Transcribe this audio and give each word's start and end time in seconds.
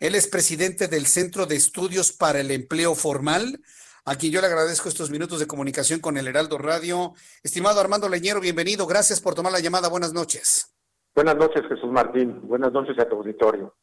Él 0.00 0.14
es 0.14 0.28
presidente 0.28 0.86
del 0.86 1.06
Centro 1.06 1.46
de 1.46 1.56
Estudios 1.56 2.12
para 2.12 2.38
el 2.38 2.52
Empleo 2.52 2.94
Formal, 2.94 3.60
a 4.04 4.14
quien 4.14 4.30
yo 4.30 4.40
le 4.40 4.46
agradezco 4.46 4.88
estos 4.88 5.10
minutos 5.10 5.40
de 5.40 5.48
comunicación 5.48 5.98
con 5.98 6.16
el 6.16 6.28
Heraldo 6.28 6.56
Radio. 6.56 7.14
Estimado 7.42 7.80
Armando 7.80 8.08
Leñero, 8.08 8.40
bienvenido. 8.40 8.86
Gracias 8.86 9.20
por 9.20 9.34
tomar 9.34 9.52
la 9.52 9.58
llamada. 9.58 9.88
Buenas 9.88 10.12
noches. 10.12 10.72
Buenas 11.16 11.36
noches, 11.36 11.62
Jesús 11.68 11.90
Martín. 11.90 12.40
Buenas 12.46 12.72
noches 12.72 12.96
a 12.96 13.08
tu 13.08 13.16
auditorio. 13.16 13.74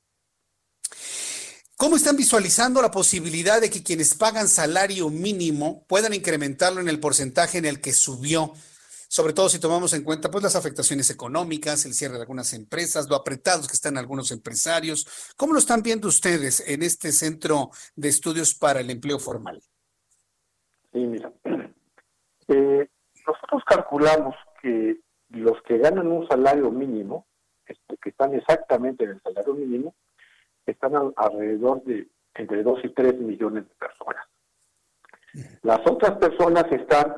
¿Cómo 1.75 1.97
están 1.97 2.15
visualizando 2.15 2.81
la 2.81 2.91
posibilidad 2.91 3.59
de 3.59 3.69
que 3.69 3.83
quienes 3.83 4.15
pagan 4.15 4.47
salario 4.47 5.09
mínimo 5.09 5.85
puedan 5.89 6.13
incrementarlo 6.13 6.79
en 6.79 6.87
el 6.87 7.01
porcentaje 7.01 7.57
en 7.57 7.65
el 7.65 7.81
que 7.81 7.91
subió 7.91 8.53
sobre 9.07 9.33
todo 9.33 9.49
si 9.49 9.59
tomamos 9.59 9.93
en 9.93 10.03
cuenta 10.03 10.29
pues 10.29 10.43
las 10.43 10.55
afectaciones 10.55 11.09
económicas, 11.09 11.85
el 11.85 11.93
cierre 11.93 12.15
de 12.15 12.21
algunas 12.21 12.53
empresas, 12.53 13.09
lo 13.09 13.15
apretados 13.15 13.67
que 13.67 13.73
están 13.73 13.97
algunos 13.97 14.31
empresarios. 14.31 15.33
¿Cómo 15.37 15.53
lo 15.53 15.59
están 15.59 15.83
viendo 15.83 16.07
ustedes 16.07 16.67
en 16.67 16.83
este 16.83 17.11
centro 17.11 17.69
de 17.95 18.09
estudios 18.09 18.55
para 18.55 18.79
el 18.79 18.89
empleo 18.89 19.19
formal? 19.19 19.61
Sí, 20.91 20.99
mira, 20.99 21.31
eh, 22.47 22.89
nosotros 23.27 23.63
calculamos 23.65 24.35
que 24.61 24.99
los 25.29 25.61
que 25.63 25.77
ganan 25.77 26.07
un 26.07 26.27
salario 26.27 26.71
mínimo, 26.71 27.27
este, 27.65 27.97
que 27.97 28.09
están 28.09 28.33
exactamente 28.33 29.03
en 29.03 29.11
el 29.11 29.21
salario 29.21 29.53
mínimo, 29.53 29.95
están 30.65 30.93
alrededor 31.15 31.83
de 31.83 32.07
entre 32.35 32.63
2 32.63 32.79
y 32.83 32.89
3 32.89 33.19
millones 33.19 33.67
de 33.67 33.75
personas. 33.75 34.25
Las 35.63 35.79
otras 35.85 36.17
personas 36.17 36.65
están 36.71 37.15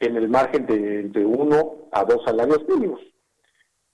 en 0.00 0.16
el 0.16 0.28
margen 0.28 0.66
de, 0.66 1.04
de 1.04 1.24
uno 1.24 1.88
a 1.92 2.04
dos 2.04 2.22
salarios 2.24 2.66
mínimos, 2.68 3.00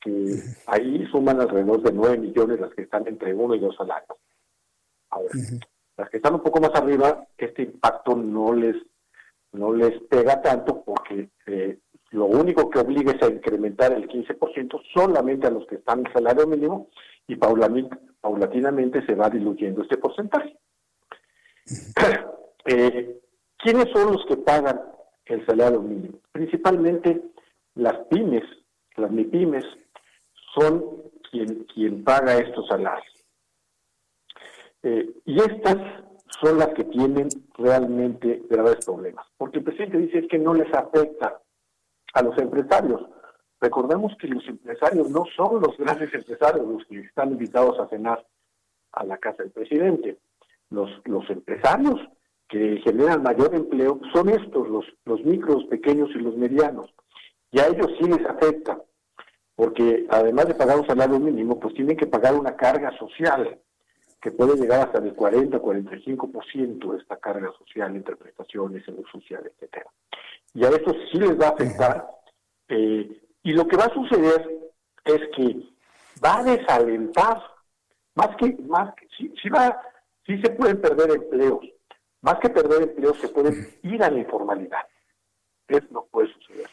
que 0.01 0.41
ahí 0.67 1.07
suman 1.11 1.41
alrededor 1.41 1.83
de 1.83 1.93
9 1.93 2.19
millones 2.19 2.61
las 2.61 2.75
que 2.75 2.83
están 2.83 3.07
entre 3.09 3.33
uno 3.35 3.55
y 3.55 3.61
dos 3.61 3.75
salarios. 3.77 4.19
Ahora, 5.11 5.31
las 5.97 6.11
que 6.11 6.17
están 6.19 6.35
un 6.35 6.43
poco 6.43 6.61
más 6.61 6.75
arriba, 6.75 7.27
este 7.39 7.63
impacto 7.63 8.17
no 8.17 8.53
les 8.53 8.77
no 9.53 9.73
les 9.73 10.03
pega 10.11 10.43
tanto 10.43 10.83
porque 10.83 11.31
eh, 11.47 11.79
lo 12.11 12.27
único 12.27 12.69
que 12.69 12.81
obliga 12.81 13.13
es 13.13 13.23
a 13.23 13.31
incrementar 13.31 13.93
el 13.93 14.09
15% 14.09 14.83
solamente 14.93 15.47
a 15.47 15.51
los 15.51 15.65
que 15.69 15.77
están 15.77 16.01
en 16.01 16.13
salario 16.13 16.47
mínimo 16.47 16.89
y 17.29 17.37
paulatinamente 17.37 19.07
se 19.07 19.15
va 19.15 19.31
diluyendo 19.31 19.83
este 19.83 19.97
porcentaje. 19.97 20.57
eh, 22.67 23.21
¿Quiénes 23.59 23.89
son 23.93 24.13
los 24.13 24.27
que 24.27 24.37
pagan 24.39 24.81
el 25.27 25.45
salario 25.47 25.81
mínimo. 25.81 26.19
Principalmente 26.33 27.23
las 27.75 27.95
pymes, 28.09 28.45
las 28.97 29.11
MIPYMES, 29.11 29.65
son 30.55 30.85
quien, 31.31 31.65
quien 31.65 32.05
paga 32.05 32.37
estos 32.37 32.67
salarios. 32.69 33.25
Eh, 34.83 35.11
y 35.25 35.39
estas 35.39 35.77
son 36.41 36.59
las 36.59 36.69
que 36.75 36.85
tienen 36.85 37.29
realmente 37.57 38.43
graves 38.49 38.85
problemas, 38.85 39.27
porque 39.37 39.59
el 39.59 39.65
presidente 39.65 39.99
dice 39.99 40.29
que 40.29 40.39
no 40.39 40.53
les 40.55 40.73
afecta 40.75 41.41
a 42.13 42.23
los 42.23 42.37
empresarios. 42.39 43.01
Recordemos 43.61 44.13
que 44.19 44.29
los 44.29 44.47
empresarios 44.47 45.09
no 45.11 45.25
son 45.37 45.63
los 45.63 45.77
grandes 45.79 46.13
empresarios 46.13 46.67
los 46.67 46.85
que 46.87 47.01
están 47.01 47.33
invitados 47.33 47.79
a 47.81 47.89
cenar 47.89 48.25
a 48.93 49.05
la 49.05 49.17
casa 49.19 49.43
del 49.43 49.53
presidente. 49.53 50.19
Los, 50.71 50.91
los 51.05 51.29
empresarios 51.31 52.01
que 52.49 52.81
generan 52.85 53.23
mayor 53.23 53.55
empleo 53.55 54.01
son 54.13 54.29
estos, 54.29 54.69
los, 54.69 54.85
los 55.05 55.25
micros, 55.25 55.65
pequeños 55.65 56.11
y 56.15 56.19
los 56.19 56.37
medianos. 56.37 56.91
Y 57.51 57.61
a 57.61 57.67
ellos 57.67 57.89
sí 57.99 58.09
les 58.09 58.25
afecta, 58.27 58.79
porque 59.55 60.07
además 60.11 60.49
de 60.49 60.55
pagar 60.55 60.79
un 60.79 60.87
salario 60.87 61.19
mínimo, 61.19 61.59
pues 61.59 61.75
tienen 61.75 61.97
que 61.97 62.07
pagar 62.07 62.35
una 62.35 62.57
carga 62.57 62.97
social 62.99 63.59
que 64.21 64.31
puede 64.31 64.57
llegar 64.57 64.81
hasta 64.81 64.99
el 64.99 65.15
40 65.15 65.61
45% 65.61 66.93
de 66.93 66.99
esta 66.99 67.19
carga 67.19 67.53
social 67.59 67.95
entre 67.95 68.17
prestaciones, 68.17 68.85
salud 68.85 69.05
social, 69.13 69.45
etcétera. 69.47 69.87
Y 70.55 70.65
a 70.65 70.71
estos 70.71 70.97
sí 71.13 71.19
les 71.19 71.39
va 71.39 71.49
a 71.49 71.51
afectar. 71.51 72.09
Eh, 72.69 73.21
y 73.43 73.53
lo 73.53 73.69
que 73.69 73.77
va 73.77 73.85
a 73.85 73.95
suceder 73.95 74.71
es 75.05 75.21
que 75.37 75.63
va 76.25 76.39
a 76.39 76.45
desalentar, 76.45 77.43
más 78.15 78.37
que, 78.37 78.57
más 78.67 78.95
que, 78.95 79.07
sí, 79.17 79.49
va, 79.51 79.79
sí 80.27 80.41
se 80.41 80.51
pueden 80.53 80.81
perder 80.81 81.11
empleos, 81.11 81.61
más 82.25 82.39
que 82.41 82.49
perder 82.49 82.83
empleo, 82.83 83.15
se 83.15 83.29
pueden 83.29 83.55
ir 83.83 84.03
a 84.03 84.11
la 84.11 84.19
informalidad. 84.19 84.81
Eso 85.69 85.87
no 85.91 86.07
puede 86.11 86.33
suceder. 86.33 86.71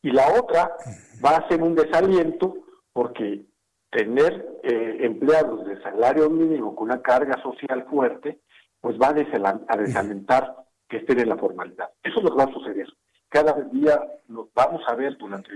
Y 0.00 0.12
la 0.12 0.28
otra 0.40 0.76
va 1.24 1.36
a 1.36 1.48
ser 1.48 1.60
un 1.60 1.74
desaliento 1.74 2.54
porque 2.92 3.44
tener 3.90 4.60
eh, 4.62 4.98
empleados 5.00 5.66
de 5.66 5.82
salario 5.82 6.30
mínimo 6.30 6.76
con 6.76 6.84
una 6.84 7.02
carga 7.02 7.40
social 7.42 7.84
fuerte, 7.90 8.40
pues 8.80 8.96
va 8.96 9.08
a, 9.08 9.76
desalentar 9.76 10.54
que 10.88 10.98
estén 10.98 11.18
en 11.18 11.30
la 11.30 11.36
formalidad. 11.36 11.90
Eso 12.02 12.20
que 12.20 12.30
va 12.30 12.44
a 12.44 12.52
suceder. 12.52 12.86
Cada 13.28 13.54
día 13.72 14.00
nos 14.28 14.54
vamos 14.54 14.82
a 14.86 14.94
ver 14.94 15.16
durante 15.16 15.52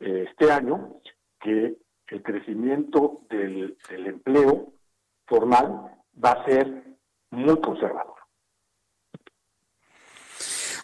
eh, 0.00 0.26
este 0.30 0.50
año 0.50 0.96
que 1.40 1.76
el 2.08 2.22
crecimiento 2.22 3.20
del 3.28 3.76
empleo 3.90 4.72
formal 5.26 5.92
va 6.24 6.30
a 6.32 6.44
ser 6.46 6.96
muy 7.30 7.60
conservador. 7.60 7.97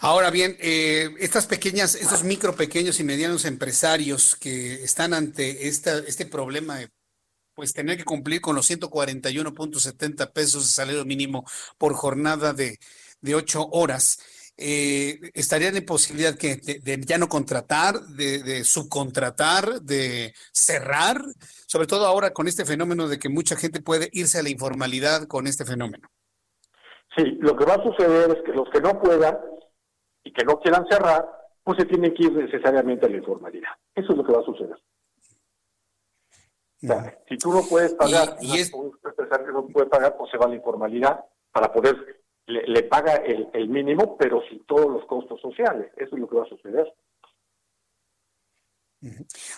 Ahora 0.04 0.30
bien, 0.30 0.58
eh, 0.60 1.14
estas 1.18 1.46
pequeñas, 1.46 1.94
estos 1.94 2.24
micro, 2.24 2.54
pequeños 2.54 3.00
y 3.00 3.04
medianos 3.04 3.46
empresarios 3.46 4.36
que 4.36 4.84
están 4.84 5.14
ante 5.14 5.66
esta, 5.66 5.96
este 6.00 6.26
problema 6.26 6.76
de 6.76 6.90
pues 7.54 7.72
tener 7.72 7.96
que 7.96 8.04
cumplir 8.04 8.42
con 8.42 8.54
los 8.54 8.70
141.70 8.70 10.30
pesos 10.34 10.66
de 10.66 10.70
salario 10.70 11.06
mínimo 11.06 11.46
por 11.78 11.94
jornada 11.94 12.52
de, 12.52 12.76
de 13.22 13.34
ocho 13.34 13.66
horas, 13.72 14.18
eh, 14.58 15.20
estarían 15.32 15.74
en 15.74 15.86
posibilidad 15.86 16.36
que 16.36 16.56
de, 16.56 17.00
ya 17.06 17.16
no 17.16 17.26
contratar, 17.26 17.98
de, 18.00 18.42
de, 18.42 18.62
subcontratar, 18.62 19.80
de 19.80 20.34
cerrar, 20.52 21.24
sobre 21.66 21.86
todo 21.86 22.06
ahora 22.06 22.34
con 22.34 22.46
este 22.46 22.66
fenómeno 22.66 23.08
de 23.08 23.18
que 23.18 23.30
mucha 23.30 23.56
gente 23.56 23.80
puede 23.80 24.10
irse 24.12 24.38
a 24.38 24.42
la 24.42 24.50
informalidad 24.50 25.26
con 25.28 25.46
este 25.46 25.64
fenómeno. 25.64 26.10
Sí, 27.16 27.38
lo 27.40 27.56
que 27.56 27.64
va 27.64 27.76
a 27.76 27.82
suceder 27.82 28.36
es 28.36 28.42
que 28.44 28.52
los 28.52 28.68
que 28.70 28.82
no 28.82 29.00
puedan 29.00 29.34
y 30.24 30.32
que 30.32 30.44
no 30.44 30.58
quieran 30.58 30.86
cerrar, 30.88 31.24
pues 31.62 31.78
se 31.78 31.84
tienen 31.84 32.12
que 32.14 32.24
ir 32.24 32.32
necesariamente 32.32 33.06
a 33.06 33.08
la 33.08 33.18
informalidad. 33.18 33.70
Eso 33.94 34.12
es 34.12 34.18
lo 34.18 34.24
que 34.24 34.32
va 34.32 34.40
a 34.40 34.44
suceder. 34.44 34.76
O 36.82 36.86
sea, 36.86 37.18
si 37.28 37.38
tú 37.38 37.52
no 37.52 37.62
puedes 37.62 37.94
pagar, 37.94 38.36
y, 38.40 38.58
es... 38.58 38.72
un 38.74 38.98
empresario 39.02 39.52
no 39.52 39.66
puede 39.68 39.86
pagar, 39.86 40.16
pues 40.16 40.30
se 40.30 40.36
va 40.36 40.46
a 40.46 40.48
la 40.48 40.56
informalidad 40.56 41.24
para 41.50 41.72
poder, 41.72 42.22
le, 42.46 42.82
paga 42.82 43.14
el, 43.16 43.48
el, 43.54 43.68
mínimo, 43.68 44.16
pero 44.18 44.42
sin 44.48 44.64
todos 44.66 44.90
los 44.90 45.04
costos 45.06 45.40
sociales. 45.40 45.90
Eso 45.96 46.14
es 46.14 46.20
lo 46.20 46.28
que 46.28 46.36
va 46.36 46.42
a 46.42 46.48
suceder. 46.48 46.92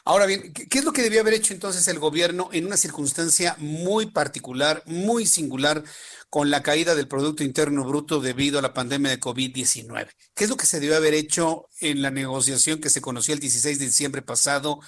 Ahora 0.05 0.27
bien, 0.27 0.53
¿qué 0.53 0.79
es 0.79 0.85
lo 0.85 0.93
que 0.93 1.03
debió 1.03 1.21
haber 1.21 1.35
hecho 1.35 1.55
entonces 1.55 1.87
el 1.89 1.99
gobierno 1.99 2.49
en 2.53 2.67
una 2.67 2.77
circunstancia 2.77 3.55
muy 3.59 4.07
particular, 4.07 4.83
muy 4.87 5.27
singular, 5.27 5.83
con 6.29 6.51
la 6.51 6.63
caída 6.63 6.95
del 6.95 7.09
Producto 7.09 7.45
Interno 7.45 7.85
Bruto 7.85 8.21
debido 8.21 8.59
a 8.59 8.63
la 8.63 8.75
pandemia 8.75 9.11
de 9.11 9.21
COVID-19. 9.21 10.09
¿Qué 10.35 10.45
es 10.45 10.51
lo 10.51 10.57
que 10.57 10.67
se 10.67 10.81
debió 10.81 10.97
haber 10.97 11.15
hecho 11.15 11.69
en 11.81 12.03
la 12.03 12.11
negociación 12.11 12.81
que 12.81 12.91
se 12.91 13.01
conoció 13.01 13.35
el 13.35 13.41
16 13.41 13.79
de 13.79 13.87
diciembre 13.87 14.23
pasado? 14.23 14.81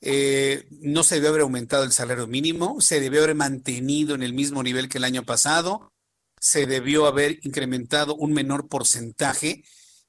Eh, 0.00 0.66
no 0.70 1.04
se 1.04 1.16
debió 1.16 1.30
haber 1.30 1.42
aumentado 1.42 1.84
el 1.84 1.92
salario 1.92 2.26
mínimo, 2.26 2.80
se 2.80 3.00
debió 3.00 3.22
haber 3.22 3.34
mantenido 3.34 4.14
en 4.14 4.22
el 4.22 4.32
mismo 4.32 4.62
nivel 4.62 4.88
que 4.88 4.98
el 4.98 5.04
año 5.04 5.24
pasado, 5.24 5.92
se 6.40 6.66
debió 6.66 7.06
haber 7.06 7.38
incrementado 7.42 8.14
un 8.16 8.32
menor 8.32 8.68
porcentaje, 8.68 9.62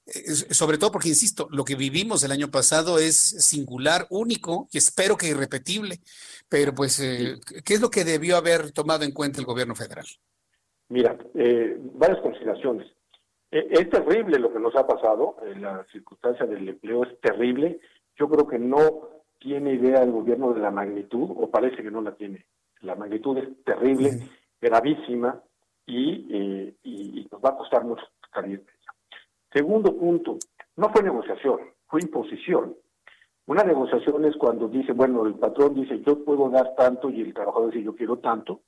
eh, 0.06 0.34
sobre 0.50 0.78
todo 0.78 0.90
porque, 0.92 1.10
insisto, 1.10 1.46
lo 1.50 1.64
que 1.64 1.76
vivimos 1.76 2.22
el 2.22 2.32
año 2.32 2.50
pasado 2.50 2.98
es 2.98 3.16
singular, 3.16 4.06
único 4.10 4.68
y 4.72 4.78
espero 4.78 5.16
que 5.16 5.28
irrepetible, 5.28 6.00
pero 6.48 6.74
pues, 6.74 6.98
eh, 7.00 7.38
¿qué 7.64 7.74
es 7.74 7.80
lo 7.80 7.90
que 7.90 8.04
debió 8.04 8.36
haber 8.38 8.72
tomado 8.72 9.04
en 9.04 9.12
cuenta 9.12 9.40
el 9.40 9.46
gobierno 9.46 9.74
federal? 9.74 10.06
Mira, 10.92 11.16
eh, 11.32 11.78
varias 11.94 12.20
consideraciones. 12.20 12.86
E, 13.50 13.66
es 13.70 13.88
terrible 13.88 14.38
lo 14.38 14.52
que 14.52 14.58
nos 14.58 14.76
ha 14.76 14.86
pasado, 14.86 15.36
la 15.56 15.86
circunstancia 15.90 16.44
del 16.44 16.68
empleo 16.68 17.04
es 17.04 17.18
terrible. 17.18 17.80
Yo 18.14 18.28
creo 18.28 18.46
que 18.46 18.58
no 18.58 19.08
tiene 19.38 19.72
idea 19.72 20.02
el 20.02 20.12
gobierno 20.12 20.52
de 20.52 20.60
la 20.60 20.70
magnitud, 20.70 21.30
o 21.34 21.50
parece 21.50 21.82
que 21.82 21.90
no 21.90 22.02
la 22.02 22.14
tiene. 22.14 22.44
La 22.80 22.94
magnitud 22.94 23.38
es 23.38 23.64
terrible, 23.64 24.10
gravísima, 24.60 25.42
y, 25.86 26.26
eh, 26.30 26.74
y, 26.82 27.26
nos 27.32 27.42
va 27.42 27.50
a 27.50 27.56
costar 27.56 27.84
mucho 27.84 28.04
salir 28.30 28.58
de 28.58 28.72
ella. 28.72 28.92
Segundo 29.50 29.96
punto, 29.96 30.36
no 30.76 30.90
fue 30.90 31.02
negociación, 31.02 31.60
fue 31.86 32.02
imposición. 32.02 32.76
Una 33.46 33.64
negociación 33.64 34.26
es 34.26 34.36
cuando 34.36 34.68
dice, 34.68 34.92
bueno, 34.92 35.24
el 35.24 35.36
patrón 35.36 35.72
dice 35.72 36.02
yo 36.06 36.22
puedo 36.22 36.50
dar 36.50 36.74
tanto 36.76 37.08
y 37.08 37.22
el 37.22 37.32
trabajador 37.32 37.72
dice 37.72 37.82
yo 37.82 37.96
quiero 37.96 38.18
tanto, 38.18 38.60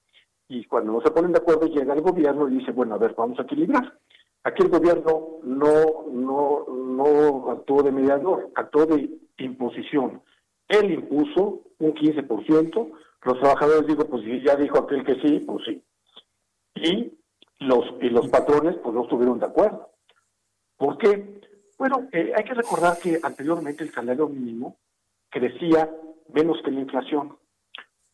y 0.49 0.65
cuando 0.65 0.93
no 0.93 1.01
se 1.01 1.11
ponen 1.11 1.33
de 1.33 1.39
acuerdo 1.39 1.67
llega 1.67 1.95
el 1.95 2.03
gobierno 2.03 2.49
y 2.49 2.59
dice, 2.59 2.73
bueno, 2.73 2.95
a 2.95 2.99
ver, 2.99 3.15
vamos 3.17 3.39
a 3.39 3.43
equilibrar. 3.43 3.99
Aquí 4.43 4.63
el 4.63 4.69
gobierno 4.69 5.39
no, 5.43 6.07
no, 6.13 6.67
no 6.69 7.51
actuó 7.51 7.83
de 7.83 7.93
mediador, 7.93 8.51
actuó 8.55 8.85
de 8.85 9.09
imposición. 9.39 10.23
Él 10.69 10.93
impuso 10.93 11.63
un 11.79 11.95
15%, 11.95 12.93
los 13.23 13.41
trabajadores 13.41 13.87
digo, 13.87 14.05
pues 14.05 14.23
ya 14.45 14.55
dijo 14.57 14.79
aquel 14.79 15.05
que 15.05 15.15
sí, 15.21 15.41
pues 15.41 15.65
sí. 15.65 15.83
Y 16.75 17.19
los, 17.61 17.85
y 18.03 18.11
los 18.11 18.29
patrones 18.29 18.77
pues 18.83 18.95
no 18.95 19.05
estuvieron 19.05 19.39
de 19.39 19.47
acuerdo. 19.47 19.89
¿Por 20.77 20.99
qué? 20.99 21.41
Bueno, 21.79 22.09
eh, 22.13 22.33
hay 22.37 22.45
que 22.45 22.55
recordar 22.55 22.99
que 22.99 23.19
anteriormente 23.23 23.85
el 23.85 23.93
salario 23.93 24.29
mínimo 24.29 24.77
crecía 25.31 25.91
menos 26.33 26.59
que 26.63 26.71
la 26.71 26.81
inflación, 26.81 27.39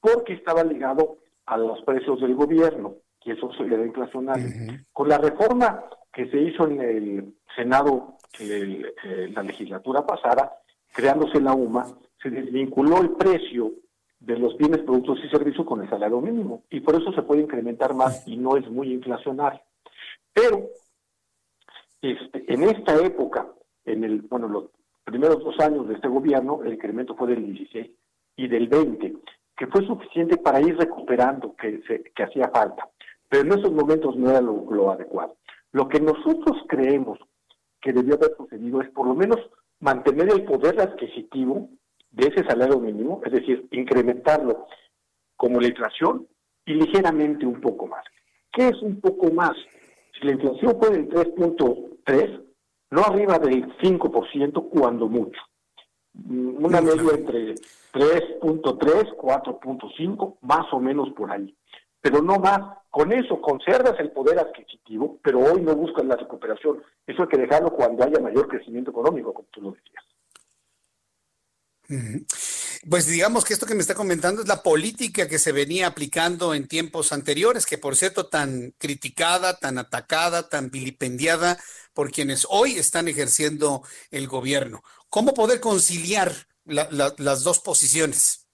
porque 0.00 0.34
estaba 0.34 0.62
ligado 0.62 1.18
a 1.50 1.56
los 1.56 1.82
precios 1.82 2.20
del 2.20 2.36
gobierno, 2.36 2.94
y 3.24 3.32
eso 3.32 3.50
era 3.58 3.84
inflacionario. 3.84 4.46
Con 4.92 5.08
la 5.08 5.18
reforma 5.18 5.84
que 6.12 6.30
se 6.30 6.40
hizo 6.40 6.68
en 6.68 6.80
el 6.80 7.34
Senado, 7.56 8.18
que 8.32 8.84
eh, 9.04 9.28
la 9.34 9.42
legislatura 9.42 10.06
pasada, 10.06 10.52
creándose 10.92 11.40
la 11.40 11.52
UMA, 11.52 11.86
se 12.22 12.30
desvinculó 12.30 13.00
el 13.00 13.10
precio 13.10 13.72
de 14.20 14.38
los 14.38 14.56
bienes, 14.56 14.82
productos 14.82 15.18
y 15.24 15.28
servicios 15.28 15.66
con 15.66 15.82
el 15.82 15.90
salario 15.90 16.20
mínimo, 16.20 16.62
y 16.70 16.80
por 16.80 16.94
eso 16.94 17.12
se 17.12 17.22
puede 17.22 17.42
incrementar 17.42 17.94
más 17.94 18.28
y 18.28 18.36
no 18.36 18.56
es 18.56 18.70
muy 18.70 18.92
inflacionario. 18.92 19.60
Pero 20.32 20.68
este, 22.00 22.44
en 22.46 22.62
esta 22.62 22.96
época, 23.04 23.48
en 23.84 24.04
el, 24.04 24.22
bueno, 24.22 24.46
los 24.46 24.66
primeros 25.02 25.42
dos 25.42 25.58
años 25.58 25.88
de 25.88 25.94
este 25.94 26.06
gobierno, 26.06 26.62
el 26.62 26.74
incremento 26.74 27.16
fue 27.16 27.28
del 27.28 27.44
16 27.44 27.90
y 28.36 28.46
del 28.46 28.68
20, 28.68 29.16
que 29.60 29.66
fue 29.66 29.86
suficiente 29.86 30.38
para 30.38 30.58
ir 30.62 30.74
recuperando 30.78 31.54
que, 31.54 31.82
se, 31.86 32.02
que 32.16 32.22
hacía 32.22 32.48
falta. 32.48 32.88
Pero 33.28 33.42
en 33.42 33.58
esos 33.58 33.70
momentos 33.70 34.16
no 34.16 34.30
era 34.30 34.40
lo, 34.40 34.90
adecuado. 34.90 35.36
Lo 35.72 35.86
que 35.86 36.00
nosotros 36.00 36.56
creemos 36.66 37.18
que 37.78 37.92
debió 37.92 38.14
haber 38.14 38.34
sucedido 38.38 38.80
es 38.80 38.88
por 38.88 39.06
lo 39.06 39.14
menos 39.14 39.38
mantener 39.78 40.30
el 40.32 40.46
poder 40.46 40.80
adquisitivo 40.80 41.68
de 42.10 42.28
ese 42.28 42.42
salario 42.48 42.80
mínimo, 42.80 43.20
es 43.22 43.32
decir, 43.32 43.68
incrementarlo 43.70 44.66
como 45.36 45.60
la 45.60 45.68
inflación 45.68 46.26
y 46.64 46.72
ligeramente 46.72 47.44
un 47.44 47.60
poco 47.60 47.86
más. 47.86 48.04
¿Qué 48.52 48.68
es 48.68 48.80
un 48.80 48.98
poco 48.98 49.30
más? 49.30 49.52
Si 50.18 50.26
la 50.26 50.32
inflación 50.32 50.78
fue 50.80 50.88
del 50.88 51.06
3.3, 51.10 52.44
no 52.92 53.02
arriba 53.02 53.38
del 53.38 53.76
5% 53.76 54.70
cuando 54.70 55.06
mucho. 55.06 55.38
Mm, 56.24 56.64
una 56.64 56.80
media 56.80 57.12
entre 57.14 57.54
3.3, 57.92 59.16
4.5, 59.16 60.38
más 60.42 60.72
o 60.72 60.80
menos 60.80 61.10
por 61.10 61.30
ahí. 61.30 61.54
Pero 62.00 62.22
no 62.22 62.38
más. 62.38 62.78
Con 62.90 63.12
eso 63.12 63.40
conservas 63.40 63.94
el 64.00 64.10
poder 64.10 64.38
adquisitivo, 64.40 65.18
pero 65.22 65.38
hoy 65.38 65.62
no 65.62 65.76
buscas 65.76 66.04
la 66.04 66.16
recuperación. 66.16 66.82
Eso 67.06 67.22
hay 67.22 67.28
que 67.28 67.38
dejarlo 67.38 67.72
cuando 67.72 68.02
haya 68.02 68.18
mayor 68.18 68.48
crecimiento 68.48 68.90
económico, 68.90 69.32
como 69.32 69.46
tú 69.52 69.62
lo 69.62 69.70
decías. 69.72 70.04
Pues 72.88 73.06
digamos 73.06 73.44
que 73.44 73.52
esto 73.52 73.66
que 73.66 73.74
me 73.74 73.80
está 73.80 73.94
comentando 73.94 74.42
es 74.42 74.48
la 74.48 74.62
política 74.62 75.28
que 75.28 75.38
se 75.38 75.52
venía 75.52 75.86
aplicando 75.86 76.54
en 76.54 76.66
tiempos 76.66 77.12
anteriores, 77.12 77.66
que 77.66 77.78
por 77.78 77.94
cierto 77.94 78.26
tan 78.26 78.74
criticada, 78.78 79.58
tan 79.58 79.76
atacada, 79.78 80.48
tan 80.48 80.70
vilipendiada 80.70 81.58
por 81.92 82.10
quienes 82.10 82.46
hoy 82.48 82.78
están 82.78 83.08
ejerciendo 83.08 83.82
el 84.10 84.28
gobierno. 84.28 84.82
¿Cómo 85.10 85.34
poder 85.34 85.60
conciliar 85.60 86.30
las 86.64 87.44
dos 87.44 87.58
posiciones? 87.58 88.48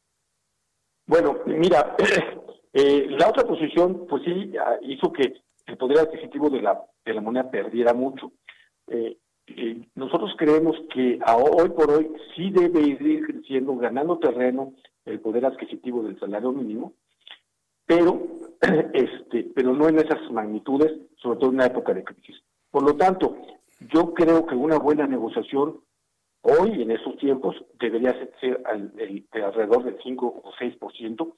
Bueno, 1.06 1.40
mira, 1.44 1.94
eh, 2.72 3.06
la 3.10 3.28
otra 3.28 3.44
posición, 3.44 4.06
pues 4.08 4.22
sí, 4.24 4.52
ah, 4.58 4.76
hizo 4.82 5.12
que 5.12 5.34
el 5.66 5.76
poder 5.76 5.98
adquisitivo 5.98 6.48
de 6.48 6.62
la, 6.62 6.82
de 7.04 7.14
la 7.14 7.20
moneda 7.20 7.50
perdiera 7.50 7.92
mucho. 7.92 8.32
Eh, 8.88 9.18
eh, 9.48 9.88
nosotros 9.94 10.32
creemos 10.38 10.76
que 10.92 11.18
hoy 11.26 11.68
por 11.68 11.90
hoy 11.90 12.10
sí 12.34 12.50
debe 12.50 12.80
ir 12.80 13.26
creciendo, 13.26 13.76
ganando 13.76 14.18
terreno 14.18 14.72
el 15.04 15.20
poder 15.20 15.44
adquisitivo 15.44 16.02
del 16.02 16.18
salario 16.18 16.52
mínimo, 16.52 16.94
pero, 17.84 18.26
este, 18.94 19.50
pero 19.54 19.74
no 19.74 19.88
en 19.88 19.98
esas 19.98 20.30
magnitudes, 20.32 20.90
sobre 21.16 21.38
todo 21.38 21.50
en 21.50 21.56
una 21.56 21.66
época 21.66 21.92
de 21.92 22.02
crisis. 22.02 22.42
Por 22.70 22.82
lo 22.82 22.96
tanto, 22.96 23.36
yo 23.92 24.14
creo 24.14 24.46
que 24.46 24.54
una 24.54 24.78
buena 24.78 25.06
negociación 25.06 25.80
hoy, 26.46 26.82
en 26.82 26.90
esos 26.90 27.16
tiempos, 27.18 27.56
debería 27.78 28.14
ser 28.40 28.62
alrededor 28.66 29.84
del 29.84 29.98
5 30.02 30.42
o 30.44 30.52
6%, 30.52 31.32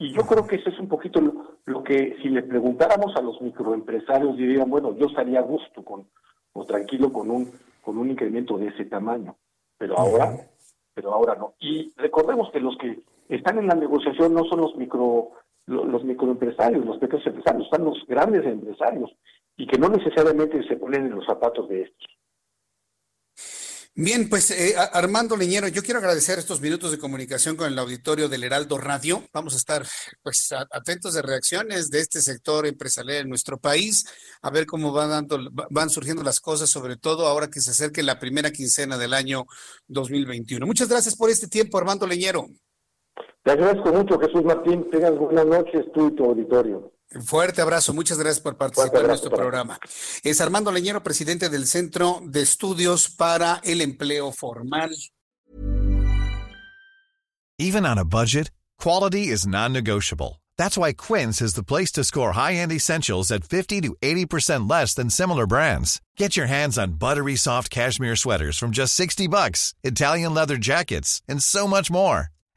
y 0.00 0.12
yo 0.12 0.22
creo 0.22 0.46
que 0.46 0.56
eso 0.56 0.70
es 0.70 0.78
un 0.78 0.88
poquito 0.88 1.20
lo, 1.66 1.82
que 1.82 2.16
si 2.22 2.28
le 2.28 2.42
preguntáramos 2.42 3.16
a 3.16 3.22
los 3.22 3.40
microempresarios 3.40 4.36
dirían, 4.36 4.70
bueno, 4.70 4.94
yo 4.96 5.06
estaría 5.06 5.40
a 5.40 5.42
gusto 5.42 5.84
con, 5.84 6.06
o 6.52 6.64
tranquilo 6.64 7.12
con 7.12 7.30
un, 7.30 7.50
con 7.82 7.98
un 7.98 8.10
incremento 8.10 8.58
de 8.58 8.68
ese 8.68 8.84
tamaño. 8.84 9.36
Pero 9.76 9.98
ahora, 9.98 10.36
pero 10.94 11.12
ahora 11.12 11.34
no. 11.34 11.54
Y 11.58 11.92
recordemos 11.96 12.50
que 12.52 12.60
los 12.60 12.76
que 12.78 13.00
están 13.28 13.58
en 13.58 13.66
la 13.66 13.74
negociación 13.74 14.34
no 14.34 14.44
son 14.44 14.60
los 14.60 14.76
micro 14.76 15.30
los 15.66 16.02
microempresarios, 16.02 16.86
los 16.86 16.96
pequeños 16.96 17.26
empresarios, 17.26 17.64
están 17.64 17.84
los 17.84 18.02
grandes 18.06 18.46
empresarios 18.46 19.14
y 19.56 19.66
que 19.66 19.76
no 19.76 19.90
necesariamente 19.90 20.62
se 20.66 20.76
ponen 20.76 21.06
en 21.06 21.16
los 21.16 21.26
zapatos 21.26 21.68
de 21.68 21.82
estos. 21.82 22.08
Bien, 24.00 24.28
pues 24.28 24.52
eh, 24.52 24.76
Armando 24.92 25.36
Leñero, 25.36 25.66
yo 25.66 25.82
quiero 25.82 25.98
agradecer 25.98 26.38
estos 26.38 26.60
minutos 26.60 26.92
de 26.92 27.00
comunicación 27.00 27.56
con 27.56 27.66
el 27.66 27.76
auditorio 27.76 28.28
del 28.28 28.44
Heraldo 28.44 28.78
Radio. 28.78 29.24
Vamos 29.32 29.54
a 29.54 29.56
estar 29.56 29.82
pues 30.22 30.54
atentos 30.70 31.14
de 31.14 31.22
reacciones 31.22 31.90
de 31.90 31.98
este 31.98 32.20
sector 32.20 32.64
empresarial 32.64 33.22
en 33.22 33.28
nuestro 33.28 33.58
país, 33.58 34.06
a 34.40 34.50
ver 34.50 34.66
cómo 34.66 34.92
van 34.92 35.10
dando, 35.10 35.40
van 35.70 35.90
surgiendo 35.90 36.22
las 36.22 36.38
cosas, 36.38 36.70
sobre 36.70 36.96
todo 36.96 37.26
ahora 37.26 37.48
que 37.48 37.60
se 37.60 37.72
acerque 37.72 38.04
la 38.04 38.20
primera 38.20 38.52
quincena 38.52 38.96
del 38.98 39.14
año 39.14 39.46
2021. 39.88 40.64
Muchas 40.64 40.88
gracias 40.88 41.16
por 41.16 41.28
este 41.28 41.48
tiempo, 41.48 41.76
Armando 41.76 42.06
Leñero. 42.06 42.46
Te 43.42 43.50
agradezco 43.50 43.92
mucho, 43.92 44.16
Jesús 44.20 44.44
Martín. 44.44 44.88
Tengas 44.92 45.18
buenas 45.18 45.46
noches 45.46 45.86
tú 45.92 46.06
y 46.06 46.14
tu 46.14 46.24
auditorio. 46.24 46.92
Un 47.14 47.22
fuerte 47.22 47.62
abrazo, 47.62 47.94
muchas 47.94 48.18
gracias 48.18 48.40
por 48.40 48.58
participar 48.58 49.00
en 49.00 49.06
nuestro 49.06 49.30
programa. 49.30 49.78
Es 50.22 50.40
Armando 50.42 50.70
Leñero, 50.70 51.02
presidente 51.02 51.48
del 51.48 51.66
Centro 51.66 52.20
de 52.22 52.42
Estudios 52.42 53.08
para 53.08 53.60
el 53.64 53.80
Empleo 53.80 54.30
Formal. 54.30 54.94
Even 57.58 57.86
on 57.86 57.98
a 57.98 58.04
budget, 58.04 58.50
quality 58.78 59.28
is 59.28 59.46
non-negotiable. 59.46 60.40
That's 60.58 60.76
why 60.76 60.92
Quince 60.92 61.40
is 61.40 61.54
the 61.54 61.62
place 61.62 61.90
to 61.92 62.04
score 62.04 62.32
high-end 62.32 62.72
essentials 62.72 63.30
at 63.30 63.44
50 63.44 63.80
to 63.80 63.96
80% 64.02 64.68
less 64.70 64.92
than 64.94 65.08
similar 65.08 65.46
brands. 65.46 66.00
Get 66.18 66.36
your 66.36 66.46
hands 66.46 66.78
on 66.78 66.98
buttery 66.98 67.36
soft 67.36 67.70
cashmere 67.70 68.16
sweaters 68.16 68.58
from 68.58 68.70
just 68.72 68.94
60 68.94 69.28
bucks, 69.28 69.74
Italian 69.82 70.34
leather 70.34 70.56
jackets, 70.58 71.22
and 71.26 71.42
so 71.42 71.66
much 71.66 71.90
more. 71.90 72.28